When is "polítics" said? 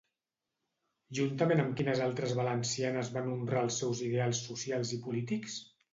5.05-5.61